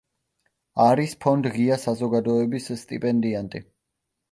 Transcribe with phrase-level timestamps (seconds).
[0.85, 3.65] არის ფონდ ღია საზოგადოების სტიპენდიანტი.